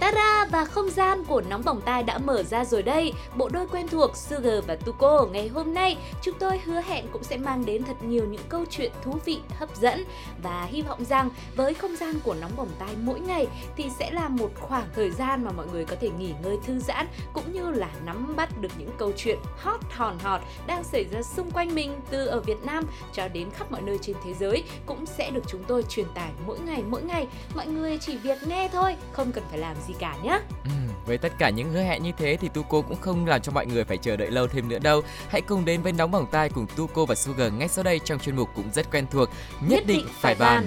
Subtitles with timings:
[0.00, 3.12] Tara Và không gian của Nóng Bỏng Tai đã mở ra rồi đây.
[3.36, 7.24] Bộ đôi quen thuộc Sugar và Tuko ngày hôm nay chúng tôi hứa hẹn cũng
[7.24, 10.04] sẽ mang đến thật nhiều những câu chuyện thú vị, hấp dẫn
[10.42, 14.10] và hy vọng rằng với không gian của Nóng Bỏng Tai mỗi ngày thì sẽ
[14.10, 17.52] là một khoảng thời gian mà mọi người có thể nghỉ ngơi thư giãn cũng
[17.52, 21.50] như là nắm bắt được những câu chuyện hot hòn hot đang xảy ra xung
[21.50, 25.06] quanh mình từ ở Việt Nam cho đến khắp mọi nơi trên thế giới cũng
[25.06, 27.26] sẽ được chúng tôi truyền tải mỗi ngày mỗi ngày.
[27.54, 30.40] Mọi người chỉ việc nghe thôi, không cần phải làm gì cả nhé.
[30.64, 30.70] ừ,
[31.06, 33.66] Với tất cả những hứa hẹn như thế thì Tuko cũng không làm cho mọi
[33.66, 36.48] người phải chờ đợi lâu thêm nữa đâu Hãy cùng đến với Nóng Bỏng Tai
[36.48, 39.28] cùng Tuko và Sugar ngay sau đây trong chuyên mục cũng rất quen thuộc
[39.60, 40.66] Nhất, định, phải bàn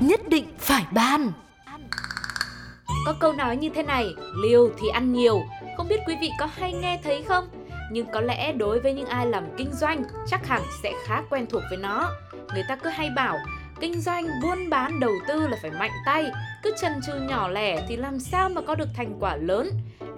[0.00, 1.32] Nhất định phải ban.
[3.06, 4.06] Có câu nói như thế này,
[4.42, 5.42] liều thì ăn nhiều.
[5.76, 7.48] Không biết quý vị có hay nghe thấy không?
[7.92, 11.46] Nhưng có lẽ đối với những ai làm kinh doanh, chắc hẳn sẽ khá quen
[11.50, 12.10] thuộc với nó.
[12.54, 13.38] Người ta cứ hay bảo,
[13.82, 16.30] kinh doanh, buôn bán, đầu tư là phải mạnh tay.
[16.62, 19.70] Cứ chần chừ nhỏ lẻ thì làm sao mà có được thành quả lớn.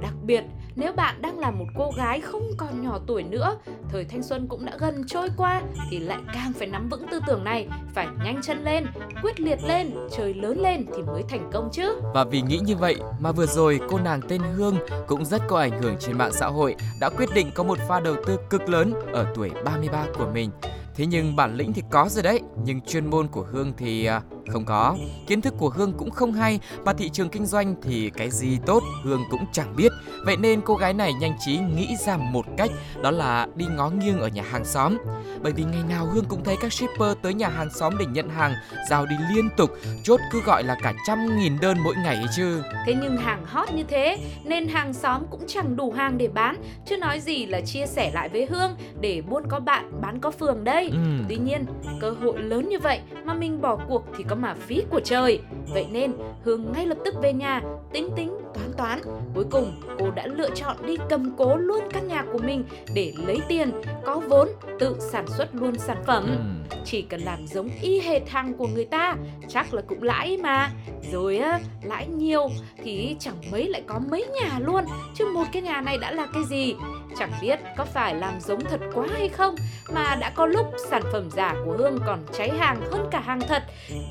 [0.03, 0.45] Đặc biệt,
[0.77, 3.57] nếu bạn đang là một cô gái không còn nhỏ tuổi nữa,
[3.89, 7.21] thời thanh xuân cũng đã gần trôi qua thì lại càng phải nắm vững tư
[7.27, 8.87] tưởng này, phải nhanh chân lên,
[9.23, 12.01] quyết liệt lên, trời lớn lên thì mới thành công chứ.
[12.15, 14.77] Và vì nghĩ như vậy mà vừa rồi cô nàng tên Hương
[15.07, 18.01] cũng rất có ảnh hưởng trên mạng xã hội đã quyết định có một pha
[18.01, 20.51] đầu tư cực lớn ở tuổi 33 của mình.
[20.95, 24.23] Thế nhưng bản lĩnh thì có rồi đấy, nhưng chuyên môn của Hương thì à,
[24.49, 24.97] không có.
[25.27, 28.59] Kiến thức của Hương cũng không hay và thị trường kinh doanh thì cái gì
[28.67, 29.93] tốt Hương cũng chẳng biết.
[30.25, 32.71] Vậy nên cô gái này nhanh trí nghĩ ra một cách
[33.03, 34.97] đó là đi ngó nghiêng ở nhà hàng xóm.
[35.43, 38.29] Bởi vì ngày nào Hương cũng thấy các shipper tới nhà hàng xóm để nhận
[38.29, 38.55] hàng,
[38.91, 39.71] giao đi liên tục,
[40.03, 42.63] chốt cứ gọi là cả trăm nghìn đơn mỗi ngày ấy chứ.
[42.87, 46.57] Thế nhưng hàng hot như thế nên hàng xóm cũng chẳng đủ hàng để bán,
[46.87, 50.31] chứ nói gì là chia sẻ lại với Hương để buôn có bạn, bán có
[50.31, 50.89] phường đây.
[50.89, 50.99] Ừ.
[51.29, 51.67] Tuy nhiên,
[52.01, 55.01] cơ hội lớn như vậy mà mình bỏ cuộc thì có có mà phí của
[55.01, 55.41] trời.
[55.75, 56.13] Vậy nên,
[56.45, 57.63] Hương ngay lập tức về nhà,
[57.93, 59.01] tính tính, toán toán.
[59.35, 63.13] Cuối cùng, cô đã lựa chọn đi cầm cố luôn căn nhà của mình để
[63.27, 63.71] lấy tiền,
[64.05, 64.49] có vốn,
[64.79, 66.25] tự sản xuất luôn sản phẩm.
[66.71, 66.77] Ừ.
[66.85, 69.17] Chỉ cần làm giống y hệt hàng của người ta,
[69.49, 70.71] chắc là cũng lãi mà.
[71.13, 72.49] Rồi á, lãi nhiều
[72.83, 74.85] thì chẳng mấy lại có mấy nhà luôn,
[75.15, 76.75] chứ một cái nhà này đã là cái gì?
[77.19, 79.55] Chẳng biết có phải làm giống thật quá hay không
[79.93, 83.41] mà đã có lúc sản phẩm giả của Hương còn cháy hàng hơn cả hàng
[83.49, 83.63] thật.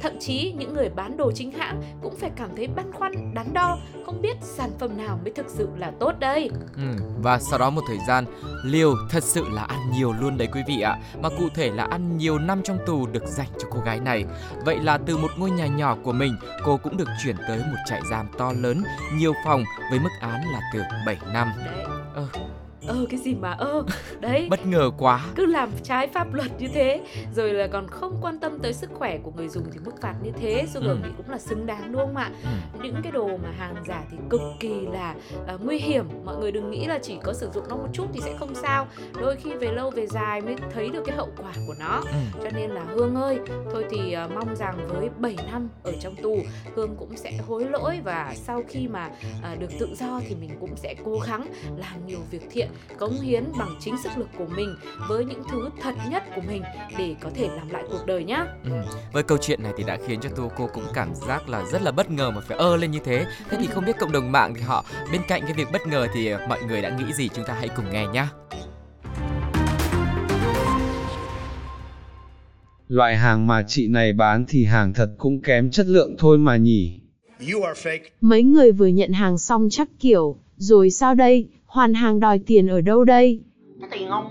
[0.02, 3.54] Thậm chí những người bán đồ chính hãng cũng phải cảm thấy băn khoăn, đắn
[3.54, 6.50] đo, không biết sản phẩm nào mới thực sự là tốt đây.
[6.76, 6.84] Ừ,
[7.22, 8.26] và sau đó một thời gian,
[8.64, 10.98] Liêu thật sự là ăn nhiều luôn đấy quý vị ạ.
[11.22, 14.26] Mà cụ thể là ăn nhiều năm trong tù được dành cho cô gái này.
[14.66, 17.78] Vậy là từ một ngôi nhà nhỏ của mình, cô cũng được chuyển tới một
[17.90, 18.84] trại giam to lớn,
[19.14, 21.52] nhiều phòng với mức án là từ 7 năm.
[21.66, 21.86] Đấy.
[22.16, 22.28] Ờ.
[22.88, 23.84] Ơ cái gì mà ơ
[24.20, 25.26] Đấy Bất ngờ quá.
[25.36, 27.02] cứ làm trái pháp luật như thế
[27.36, 30.16] rồi là còn không quan tâm tới sức khỏe của người dùng thì mức phạt
[30.24, 30.96] như thế Sugar Ừ.
[31.04, 32.50] nghĩ cũng là xứng đáng đúng không ạ Ừ.
[32.84, 35.16] những cái đồ mà hàng giả thì cực kỳ là
[35.48, 38.06] à, nguy hiểm mọi người đừng nghĩ là chỉ có sử dụng nó một chút
[38.14, 38.88] thì sẽ không sao
[39.22, 42.18] đôi khi về lâu về dài mới thấy được cái hậu quả của nó Ừ.
[42.44, 43.40] cho nên là Hương ơi
[43.72, 46.38] thôi thì à, mong rằng với 7 năm ở trong tù
[46.76, 49.10] Hương cũng sẽ hối lỗi và sau khi mà
[49.44, 51.46] à, được tự do thì mình cũng sẽ cố gắng
[51.78, 52.68] làm nhiều việc thiện
[52.98, 54.76] cống hiến bằng chính sức lực của mình
[55.08, 56.64] với những thứ thật nhất của mình
[56.98, 58.72] để có thể làm lại cuộc đời nhá Ừ.
[59.14, 61.82] Với câu chuyện này thì đã khiến cho Tô cô cũng cảm giác là rất
[61.82, 63.26] là bất ngờ mà phải ơ lên như thế.
[63.50, 66.08] Thế thì không biết cộng đồng mạng thì họ bên cạnh cái việc bất ngờ
[66.14, 68.26] thì mọi người đã nghĩ gì chúng ta hãy cùng nghe nhé.
[72.88, 76.58] Loại hàng mà chị này bán thì hàng thật cũng kém chất lượng thôi mà
[76.58, 77.00] nhỉ.
[77.54, 78.04] You are fake.
[78.22, 82.68] Mấy người vừa nhận hàng xong chắc kiểu, rồi sao đây, hoàn hàng đòi tiền
[82.68, 83.40] ở đâu đây?
[83.82, 84.26] trả tiền không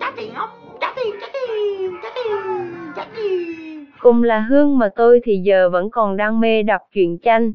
[0.00, 0.50] trả tiền không
[0.80, 5.70] trả tiền trả tiền trả tiền trả tiền Cùng là Hương mà tôi thì giờ
[5.70, 7.52] vẫn còn đang mê đọc truyện tranh.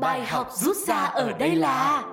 [0.00, 2.04] bài học rút ra ở đây là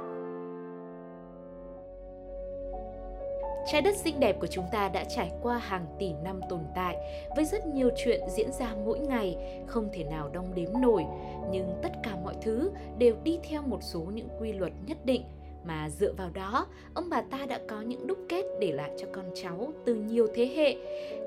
[3.74, 6.98] Trái đất xinh đẹp của chúng ta đã trải qua hàng tỷ năm tồn tại
[7.36, 9.38] với rất nhiều chuyện diễn ra mỗi ngày,
[9.68, 11.06] không thể nào đong đếm nổi,
[11.52, 15.24] nhưng tất cả mọi thứ đều đi theo một số những quy luật nhất định
[15.66, 19.08] mà dựa vào đó, ông bà ta đã có những đúc kết để lại cho
[19.12, 20.76] con cháu từ nhiều thế hệ.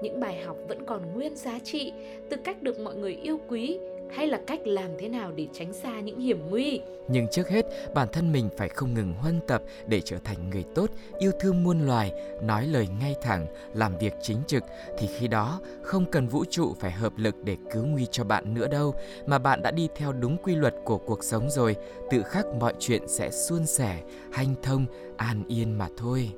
[0.02, 1.92] Những bài học vẫn còn nguyên giá trị,
[2.30, 3.78] từ cách được mọi người yêu quý,
[4.10, 6.80] hay là cách làm thế nào để tránh xa những hiểm nguy.
[7.08, 10.64] Nhưng trước hết, bản thân mình phải không ngừng huân tập để trở thành người
[10.74, 12.12] tốt, yêu thương muôn loài,
[12.42, 14.62] nói lời ngay thẳng, làm việc chính trực
[14.98, 18.54] thì khi đó không cần vũ trụ phải hợp lực để cứu nguy cho bạn
[18.54, 18.94] nữa đâu,
[19.26, 21.76] mà bạn đã đi theo đúng quy luật của cuộc sống rồi,
[22.10, 24.02] tự khắc mọi chuyện sẽ suôn sẻ,
[24.32, 24.86] hanh thông,
[25.16, 26.32] an yên mà thôi.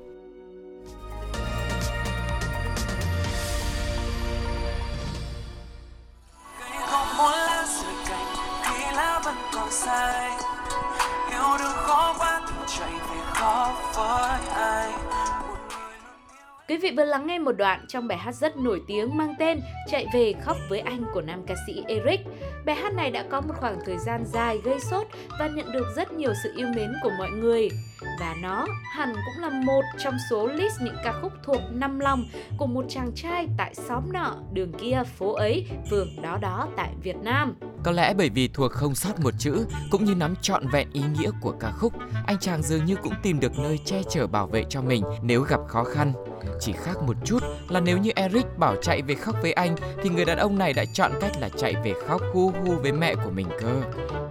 [16.68, 19.60] Quý vị vừa lắng nghe một đoạn trong bài hát rất nổi tiếng mang tên
[19.90, 22.20] Chạy về khóc với anh của nam ca sĩ Eric.
[22.66, 25.06] Bài hát này đã có một khoảng thời gian dài gây sốt
[25.38, 27.68] và nhận được rất nhiều sự yêu mến của mọi người.
[28.20, 32.24] Và nó hẳn cũng là một trong số list những ca khúc thuộc năm lòng
[32.58, 36.90] của một chàng trai tại xóm nọ, đường kia, phố ấy, phường đó đó tại
[37.02, 37.54] Việt Nam.
[37.82, 41.02] Có lẽ bởi vì thuộc không sót một chữ cũng như nắm trọn vẹn ý
[41.18, 41.92] nghĩa của ca khúc,
[42.26, 45.42] anh chàng dường như cũng tìm được nơi che chở bảo vệ cho mình nếu
[45.42, 46.12] gặp khó khăn.
[46.60, 50.10] Chỉ khác một chút là nếu như Eric bảo chạy về khóc với anh thì
[50.10, 53.14] người đàn ông này đã chọn cách là chạy về khóc hu hu với mẹ
[53.14, 53.82] của mình cơ.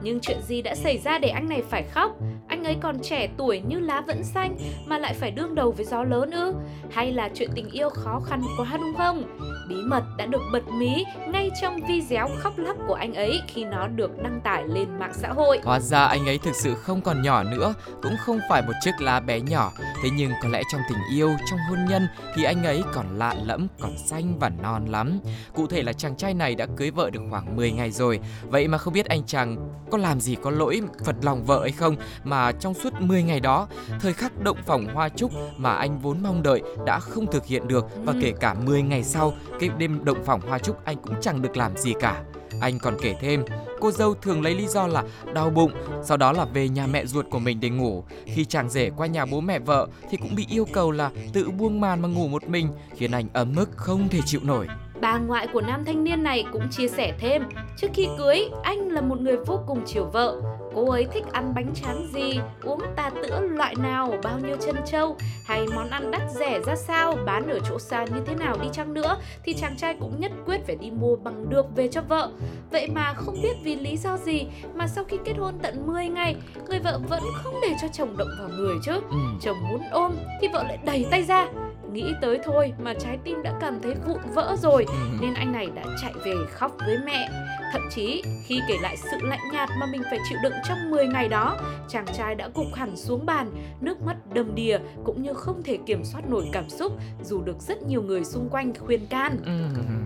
[0.07, 2.11] Nhưng chuyện gì đã xảy ra để anh này phải khóc?
[2.47, 5.85] Anh ấy còn trẻ tuổi như lá vẫn xanh mà lại phải đương đầu với
[5.85, 6.53] gió lớn ư?
[6.91, 9.23] Hay là chuyện tình yêu khó khăn quá đúng không?
[9.69, 13.63] Bí mật đã được bật mí ngay trong video khóc lóc của anh ấy khi
[13.63, 15.59] nó được đăng tải lên mạng xã hội.
[15.63, 19.01] Hóa ra anh ấy thực sự không còn nhỏ nữa, cũng không phải một chiếc
[19.01, 19.71] lá bé nhỏ.
[20.03, 23.35] Thế nhưng có lẽ trong tình yêu, trong hôn nhân thì anh ấy còn lạ
[23.45, 25.19] lẫm, còn xanh và non lắm.
[25.55, 28.19] Cụ thể là chàng trai này đã cưới vợ được khoảng 10 ngày rồi.
[28.49, 29.57] Vậy mà không biết anh chàng
[29.91, 33.39] có làm gì có lỗi phật lòng vợ hay không mà trong suốt 10 ngày
[33.39, 33.67] đó,
[33.99, 37.67] thời khắc động phòng hoa trúc mà anh vốn mong đợi đã không thực hiện
[37.67, 41.15] được và kể cả 10 ngày sau, cái đêm động phòng hoa trúc anh cũng
[41.21, 42.23] chẳng được làm gì cả.
[42.61, 43.43] Anh còn kể thêm,
[43.79, 45.03] cô dâu thường lấy lý do là
[45.33, 45.71] đau bụng,
[46.03, 48.03] sau đó là về nhà mẹ ruột của mình để ngủ.
[48.25, 51.49] Khi chàng rể qua nhà bố mẹ vợ thì cũng bị yêu cầu là tự
[51.49, 54.67] buông màn mà ngủ một mình, khiến anh ấm ức không thể chịu nổi.
[55.01, 57.43] Bà ngoại của nam thanh niên này cũng chia sẻ thêm,
[57.77, 60.41] trước khi cưới, anh là một người vô cùng chiều vợ.
[60.77, 64.75] Cô ấy thích ăn bánh tráng gì, uống tà tữa loại nào, bao nhiêu chân
[64.85, 65.15] trâu,
[65.45, 68.67] hay món ăn đắt rẻ ra sao, bán ở chỗ xa như thế nào đi
[68.73, 72.01] chăng nữa, thì chàng trai cũng nhất quyết phải đi mua bằng được về cho
[72.01, 72.29] vợ.
[72.71, 76.07] Vậy mà không biết vì lý do gì mà sau khi kết hôn tận 10
[76.07, 76.35] ngày,
[76.69, 78.93] người vợ vẫn không để cho chồng động vào người chứ.
[78.93, 79.17] Ừ.
[79.41, 81.47] Chồng muốn ôm thì vợ lại đẩy tay ra
[81.91, 84.93] nghĩ tới thôi mà trái tim đã cảm thấy vụn vỡ rồi Ừ.
[85.21, 87.29] nên anh này đã chạy về khóc với mẹ.
[87.73, 91.07] Thậm chí khi kể lại sự lạnh nhạt mà mình phải chịu đựng trong 10
[91.07, 91.57] ngày đó,
[91.89, 95.77] chàng trai đã gục hẳn xuống bàn, nước mắt đầm đìa cũng như không thể
[95.85, 96.93] kiểm soát nổi cảm xúc
[97.23, 99.37] dù được rất nhiều người xung quanh khuyên can.
[99.45, 100.05] Ừm,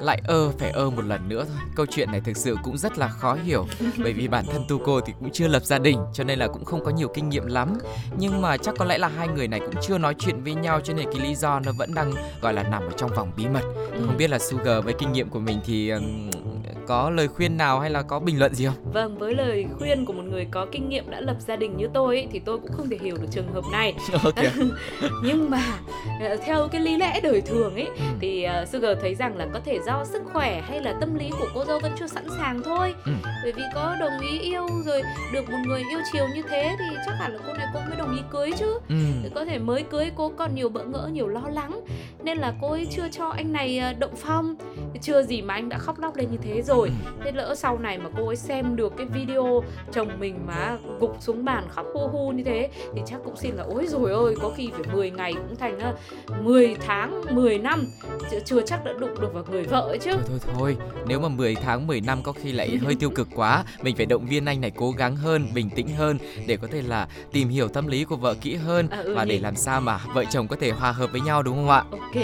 [0.00, 1.56] lại ơ phải ơ một lần nữa thôi.
[1.76, 3.66] Câu chuyện này thực sự cũng rất là khó hiểu.
[4.02, 6.64] Bởi vì bản thân Tuko thì cũng chưa lập gia đình cho nên là cũng
[6.64, 7.78] không có nhiều kinh nghiệm lắm.
[8.18, 10.80] Nhưng mà chắc có lẽ là hai người này cũng chưa nói chuyện với nhau
[10.80, 13.48] cho nên cái lý do nó vẫn đang gọi là nằm ở trong vòng bí
[13.48, 13.62] mật.
[13.90, 15.92] Tôi không biết là Sugar với kinh nghiệm của mình thì
[16.88, 20.04] có lời khuyên nào hay là có bình luận gì không Vâng, với lời khuyên
[20.04, 22.58] của một người có kinh nghiệm đã lập gia đình như tôi ấy, thì tôi
[22.58, 23.94] cũng không thể hiểu được trường hợp này.
[25.24, 25.62] Nhưng mà
[26.20, 28.02] ờ, theo cái lý lẽ đời thường ấy Ừ.
[28.20, 31.30] thì ờ, Sugar thấy rằng là có thể do sức khỏe hay là tâm lý
[31.30, 32.94] của cô dâu vẫn chưa sẵn sàng thôi.
[33.06, 33.12] Ừ.
[33.42, 35.02] Bởi vì có đồng ý yêu rồi
[35.32, 37.77] được một người yêu chiều như thế thì chắc hẳn là cô này cô
[38.08, 38.78] mới đồng ý cưới chứ.
[39.22, 41.80] Thì có thể mới cưới cô còn nhiều bỡ ngỡ, nhiều lo lắng.
[42.24, 44.54] Nên là cô ấy chưa cho anh này ờ, động phong.
[45.02, 46.90] Chưa gì mà anh đã khóc lóc lên như thế rồi.
[47.24, 49.62] Thế lỡ sau này mà cô ấy xem được cái video
[49.92, 53.54] chồng mình mà gục xuống bàn khóc hu hu như thế Thì chắc cũng xin
[53.54, 55.94] là ôi rồi ôi có khi phải 10 ngày cũng thành ờ,
[56.42, 57.86] 10 tháng, 10 năm.
[58.30, 60.12] Chưa, chưa chắc đã đụng được vào người vợ ấy chứ.
[60.12, 60.76] Thôi thôi thôi.
[61.06, 64.06] Nếu mà 10 tháng 10 năm có khi lại hơi tiêu cực quá mình phải
[64.06, 67.48] động viên anh này cố gắng hơn bình tĩnh hơn để có thể là tìm
[67.48, 70.24] hiểu tâm lý của vợ kỹ hơn À, ừ và để làm sao mà vợ
[70.30, 71.84] chồng có thể hòa hợp với nhau đúng không ạ?
[71.90, 72.14] Ok,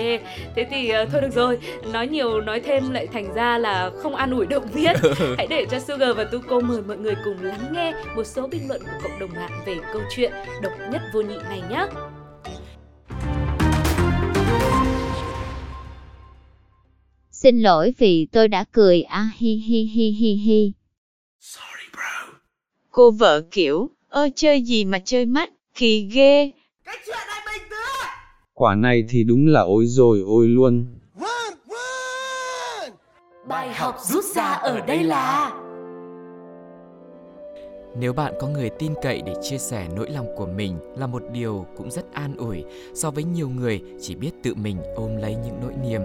[0.56, 1.58] thế thì ờ, thôi được rồi.
[1.92, 4.96] Nói nhiều nói thêm lại thành ra là không an ủi động viên
[5.36, 8.68] Hãy để cho Sugar và Tuko mời mọi người cùng lắng nghe Một số bình
[8.68, 11.86] luận của cộng đồng mạng về câu chuyện độc nhất vô nhị này nhé
[17.30, 19.02] Xin lỗi vì tôi đã cười.
[19.02, 20.72] A hi hi hi hi hi.
[22.90, 26.50] Cô vợ kiểu, ơ chơi gì mà chơi mắt, kỳ ghê.
[26.84, 28.08] Cái chuyện này bình tĩnh
[28.54, 30.86] Quả này thì đúng là ôi rồi ôi luôn.
[31.14, 32.92] Vâng, vâng
[33.48, 35.52] Bài học rút ra ở đây là
[38.00, 41.22] Nếu bạn có người tin cậy để chia sẻ nỗi lòng của mình là một
[41.32, 42.64] điều cũng rất an ủi
[42.94, 46.02] so với nhiều người chỉ biết tự mình ôm lấy những nỗi niềm.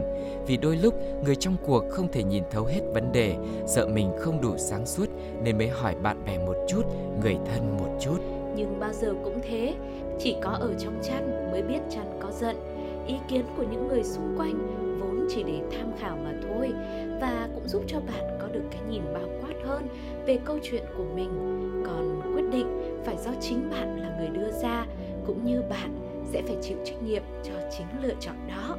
[0.48, 3.36] Vì đôi lúc người trong cuộc không thể nhìn thấu hết vấn đề,
[3.68, 5.06] sợ mình không đủ sáng suốt
[5.44, 6.82] nên mới hỏi bạn bè một chút,
[7.22, 8.39] người thân một chút.
[8.56, 9.76] Nhưng bao giờ cũng thế,
[10.20, 12.56] chỉ có ở trong chăn mới biết chăn có giận.
[13.08, 16.72] Ý kiến của những người xung quanh vốn chỉ để tham khảo mà thôi
[17.22, 19.88] và cũng giúp cho bạn có được cái nhìn bao quát hơn
[20.26, 21.30] về câu chuyện của mình
[21.86, 24.86] còn quyết định phải do chính bạn là người đưa ra
[25.26, 28.78] cũng như bạn sẽ phải chịu trách nhiệm cho chính lựa chọn đó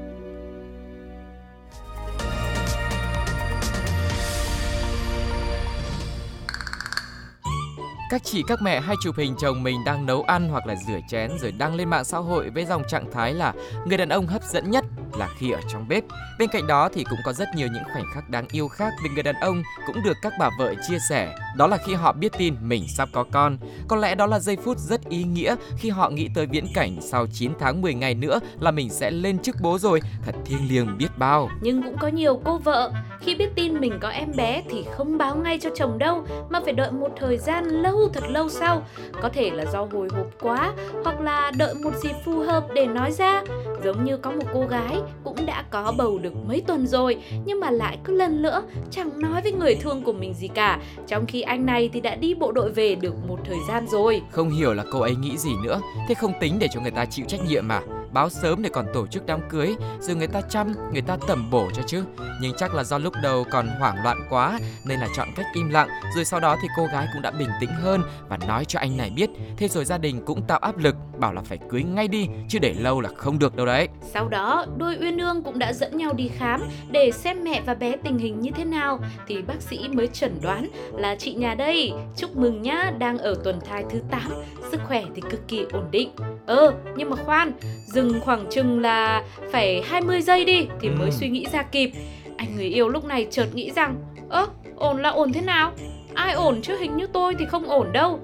[8.10, 10.98] Các chị, các mẹ hay chụp hình chồng mình đang nấu ăn hoặc là rửa
[11.08, 13.52] chén rồi đăng lên mạng xã hội với dòng trạng thái là
[13.86, 14.84] người đàn ông hấp dẫn nhất
[15.18, 16.04] là khi ở trong bếp.
[16.38, 19.10] Bên cạnh đó thì cũng có rất nhiều những khoảnh khắc đáng yêu khác về
[19.14, 21.34] người đàn ông cũng được các bà vợ chia sẻ.
[21.56, 23.58] Đó là khi họ biết tin mình sắp có con.
[23.88, 26.96] Có lẽ đó là giây phút rất ý nghĩa khi họ nghĩ tới viễn cảnh
[27.02, 30.00] sau 9 tháng 10 ngày nữa là mình sẽ lên chức bố rồi.
[30.24, 31.48] Thật thiêng liêng biết bao.
[31.60, 35.18] Nhưng cũng có nhiều cô vợ, khi biết tin mình có em bé thì không
[35.18, 38.82] báo ngay cho chồng đâu, mà phải đợi một thời gian lâu thật lâu sau.
[39.22, 40.72] Có thể là do hồi hộp quá
[41.04, 43.42] hoặc là đợi một dịp phù hợp để nói ra.
[43.84, 47.60] Giống như có một cô gái cũng đã có bầu được mấy tuần rồi, nhưng
[47.60, 51.26] mà lại cứ lần nữa chẳng nói với người thương của mình gì cả trong
[51.26, 54.50] khi anh này thì đã đi bộ đội về được một thời gian rồi Không
[54.50, 55.80] hiểu là cô ấy nghĩ gì nữa.
[56.08, 57.80] Thế không tính để cho người ta chịu trách nhiệm mà.
[58.12, 61.50] Báo sớm để còn tổ chức đám cưới, rồi người ta chăm, người ta tẩm
[61.50, 62.04] bổ cho chứ.
[62.40, 65.68] Nhưng chắc là do lúc đầu còn hoảng loạn quá nên là chọn cách im
[65.68, 65.88] lặng.
[66.14, 68.96] Rồi sau đó thì cô gái cũng đã bình tĩnh hơn và nói cho anh
[68.96, 69.30] này biết.
[69.56, 72.58] Thế rồi gia đình cũng tạo áp lực bảo là phải cưới ngay đi chứ
[72.58, 73.88] để lâu là không được đâu đấy.
[74.12, 77.74] Sau đó, đôi uyên ương cũng đã dẫn nhau đi khám để xem mẹ và
[77.74, 81.54] bé tình hình như thế nào thì bác sĩ mới chẩn đoán là chị nhà
[81.54, 84.22] đây, chúc mừng nhá, đang ở tuần thai thứ 8,
[84.70, 86.10] sức khỏe thì cực kỳ ổn định.
[86.46, 87.52] Ờ, nhưng mà khoan,
[88.00, 91.16] dừng khoảng chừng là phải 20 giây đi thì mới Ừ.
[91.20, 91.90] suy nghĩ ra kịp.
[92.36, 93.94] Anh người yêu lúc này chợt nghĩ rằng,
[94.28, 95.72] ơ, ổn là ổn thế nào?
[96.14, 98.20] Ai ổn chứ hình như tôi thì không ổn đâu.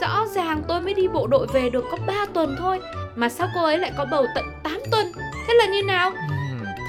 [0.00, 2.80] Rõ ràng tôi mới đi bộ đội về được có 3 tuần thôi
[3.16, 5.06] Mà sao cô ấy lại có bầu tận 8 tuần
[5.48, 6.38] Thế là như nào Ừm,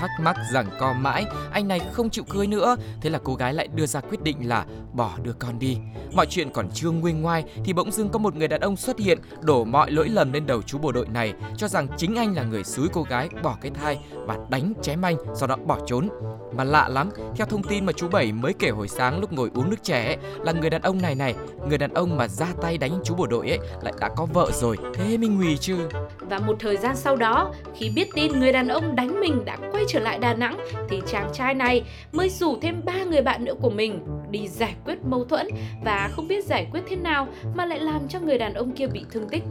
[0.01, 2.75] thắc mắc rằng co mãi, anh này không chịu cưới nữa.
[3.01, 5.77] Thế là cô gái lại đưa ra quyết định là bỏ đứa con đi.
[6.13, 8.99] Mọi chuyện còn chưa nguyên ngoai thì bỗng dưng có một người đàn ông xuất
[8.99, 12.35] hiện đổ mọi lỗi lầm lên đầu chú bộ đội này, cho rằng chính anh
[12.35, 15.77] là người xúi cô gái bỏ cái thai và đánh chém anh, sau đó bỏ
[15.87, 16.09] trốn.
[16.55, 19.49] Mà lạ lắm, theo thông tin mà chú Bảy mới kể hồi sáng lúc ngồi
[19.53, 21.35] uống nước trẻ ấy, là người đàn ông này này,
[21.69, 24.51] người đàn ông mà ra tay đánh chú bộ đội ấy lại đã có vợ
[24.53, 24.77] rồi.
[24.93, 25.77] Thế mình nguy chứ.
[26.19, 29.57] Và một thời gian sau đó Khi biết tin người đàn ông đánh mình đã
[29.71, 30.57] quay trở lại Đà Nẵng
[30.89, 33.99] Thì chàng trai này mới rủ thêm ba người bạn nữa của mình
[34.31, 35.47] Đi giải quyết mâu thuẫn
[35.85, 38.87] Và không biết giải quyết thế nào Mà lại làm cho người đàn ông kia
[38.87, 39.43] bị thương tích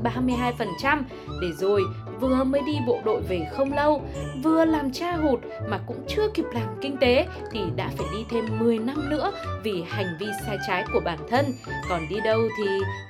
[0.82, 1.02] 32%
[1.42, 1.82] Để rồi
[2.20, 4.02] vừa mới đi bộ đội về không lâu
[4.42, 8.24] Vừa làm cha hụt mà cũng chưa kịp làm kinh tế Thì đã phải đi
[8.30, 11.44] thêm 10 năm nữa Vì hành vi sai trái của bản thân
[11.88, 12.64] Còn đi đâu thì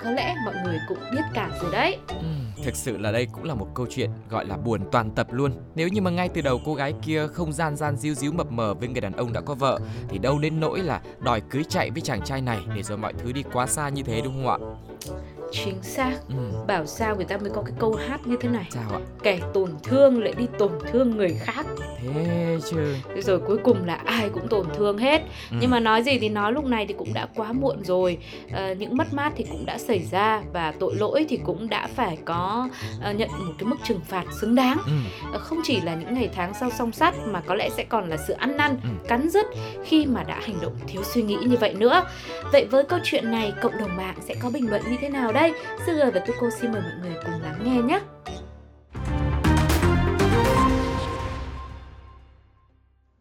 [0.05, 3.45] có lẽ mọi người cũng biết cả rồi đấy Ừ, Thực sự là đây cũng
[3.45, 5.53] là một câu chuyện gọi là buồn toàn tập luôn.
[5.75, 8.51] Nếu như mà ngay từ đầu cô gái kia không gian gian díu díu mập
[8.53, 11.63] mờ với người đàn ông đã có vợ thì đâu đến nỗi là đòi cưới
[11.69, 14.35] chạy với chàng trai này để rồi mọi thứ đi quá xa như thế đúng
[14.35, 14.59] không ạ?
[15.51, 16.19] Chính xác.
[16.29, 18.67] Ừm, Bảo sao người ta mới có cái câu hát như thế này?
[18.71, 19.01] Sao ạ?
[19.23, 21.67] Kẻ tổn thương lại đi tổn thương người khác
[22.15, 22.95] Thế chứ.
[23.15, 25.59] Thế Rồi cuối cùng là ai cũng tổn thương hết Ừm.
[25.61, 28.19] Nhưng mà nói gì thì nói lúc này thì cũng đã quá muộn rồi
[28.53, 31.89] Ờ, Những mất mát thì cũng đã xảy ra Và tội lỗi thì cũng đã
[31.97, 32.69] phải có
[33.03, 36.15] ờ, nhận một cái mức trừng phạt xứng đáng Ừm, Ờ, Không chỉ là những
[36.15, 38.99] ngày tháng sau song sắt Mà có lẽ sẽ còn là sự ăn năn, Ừm.
[39.09, 39.47] cắn rứt
[39.85, 42.03] Khi mà đã hành động thiếu suy nghĩ như vậy nữa
[42.53, 45.33] Vậy với câu chuyện này cộng đồng mạng sẽ có bình luận như thế nào
[45.33, 45.53] đây?
[45.87, 48.01] Sư và Tuko xin mời mọi người cùng lắng nghe nhé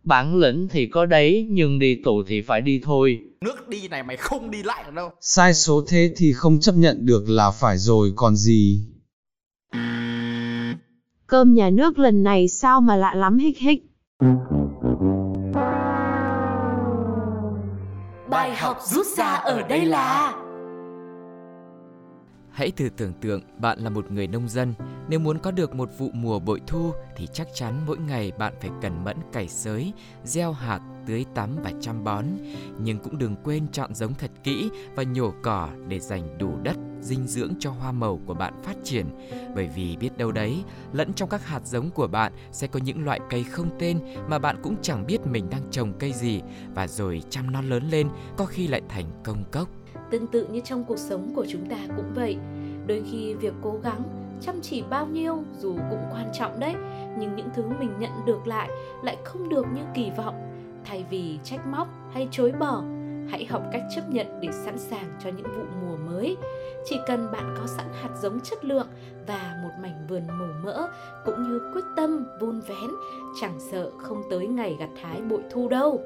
[0.10, 3.20] Bản lĩnh thì có đấy, nhưng đi tù thì phải đi thôi.
[3.42, 5.10] Nước đi này mày không đi lại được đâu.
[5.22, 8.88] Sai số thế thì không chấp nhận được là phải rồi còn gì.
[11.28, 13.84] Cơm nhà nước lần này sao mà lạ lắm hích hích.
[18.30, 20.34] Bài học rút ra ở đây là
[22.60, 24.74] Hãy thử tưởng tượng bạn là một người nông dân.
[25.10, 28.54] Nếu muốn có được một vụ mùa bội thu thì chắc chắn mỗi ngày bạn
[28.62, 32.26] phải cẩn mẫn cày xới, gieo hạt, tưới tắm và chăm bón.
[32.80, 36.78] Nhưng cũng đừng quên chọn giống thật kỹ và nhổ cỏ để dành đủ đất
[37.02, 39.06] dinh dưỡng cho hoa màu của bạn phát triển.
[39.56, 40.64] Bởi vì biết đâu đấy,
[40.94, 44.40] lẫn trong các hạt giống của bạn sẽ có những loại cây không tên mà
[44.40, 46.42] bạn cũng chẳng biết mình đang trồng cây gì
[46.76, 49.79] và rồi chăm nó lớn lên có khi lại thành công cốc.
[50.10, 52.38] Tương tự như trong cuộc sống của chúng ta cũng vậy.
[52.88, 54.04] Đôi khi việc cố gắng,
[54.42, 56.76] chăm chỉ bao nhiêu dù cũng quan trọng đấy,
[57.20, 58.70] nhưng những thứ mình nhận được lại
[59.04, 60.36] lại không được như kỳ vọng.
[60.86, 62.84] Thay vì trách móc hay chối bỏ,
[63.30, 66.38] hãy học cách chấp nhận để sẵn sàng cho những vụ mùa mới.
[66.86, 68.88] Chỉ cần bạn có sẵn hạt giống chất lượng
[69.28, 70.90] và một mảnh vườn màu mỡ
[71.26, 72.90] cũng như quyết tâm vun vén,
[73.42, 76.02] chẳng sợ không tới ngày gặt hái bội thu đâu.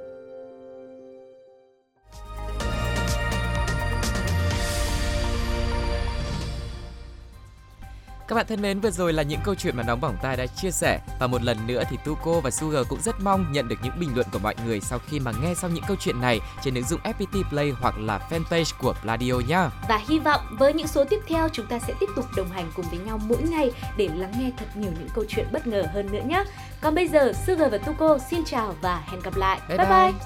[8.28, 10.46] Các bạn thân mến, vừa rồi là những câu chuyện mà Nóng Bỏng Tai đã
[10.48, 13.76] chia sẻ và một lần nữa thì Tuko và Sugar cũng rất mong nhận được
[13.84, 16.40] những bình luận của mọi người sau khi mà nghe xong những câu chuyện này
[16.64, 19.70] trên ứng dụng FPT Play hoặc là fanpage của Pladio nhá.
[19.90, 22.72] Và hy vọng với những số tiếp theo chúng ta sẽ tiếp tục đồng hành
[22.76, 25.84] cùng với nhau mỗi ngày để lắng nghe thật nhiều những câu chuyện bất ngờ
[25.94, 26.44] hơn nữa nhé.
[26.82, 29.60] Còn bây giờ Sugar và Tuko xin chào và hẹn gặp lại.
[29.70, 29.88] Bye bye.
[29.88, 30.12] bye.
[30.12, 30.22] bye.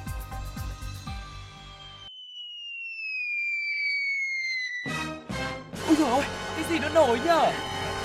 [5.87, 6.23] Ôi dồi ôi,
[6.55, 7.51] cái gì nó nổi nhở?